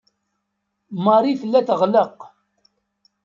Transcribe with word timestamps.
Marie 1.03 1.39
tella 1.41 1.59
teɣleq. 1.67 2.17